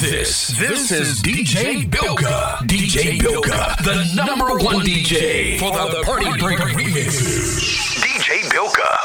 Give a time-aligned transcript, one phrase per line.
[0.00, 2.58] This, this is DJ Bilka.
[2.68, 7.98] DJ Bilka, the number one DJ for the Party Breaker remixes.
[7.98, 8.97] DJ Bilka.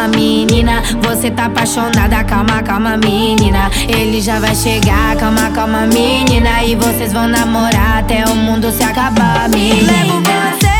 [0.00, 0.82] calma, menina.
[1.02, 3.70] Você tá apaixonada, calma, calma, menina.
[3.88, 6.64] Ele já vai chegar, calma, calma, menina.
[6.64, 9.92] E vocês vão namorar até o mundo se acabar, menina.
[9.92, 10.79] Levo você